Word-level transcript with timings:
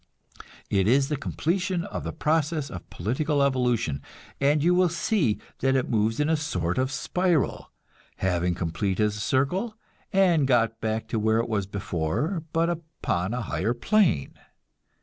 It 0.71 0.87
is 0.87 1.09
the 1.09 1.15
completion 1.15 1.83
of 1.83 2.03
the 2.03 2.11
process 2.11 2.71
of 2.71 2.89
political 2.89 3.43
evolution, 3.43 4.01
and 4.39 4.63
you 4.63 4.73
will 4.73 4.89
see 4.89 5.37
that 5.59 5.75
it 5.75 5.91
moves 5.91 6.19
in 6.19 6.27
a 6.27 6.35
sort 6.35 6.79
of 6.79 6.91
spiral; 6.91 7.69
having 8.15 8.55
completed 8.55 9.05
a 9.05 9.11
circle 9.11 9.77
and 10.11 10.47
got 10.47 10.81
back 10.81 11.11
where 11.11 11.37
it 11.37 11.47
was 11.47 11.67
before, 11.67 12.41
but 12.51 12.67
upon 12.67 13.31
a 13.35 13.41
higher 13.43 13.75
plane. 13.75 14.33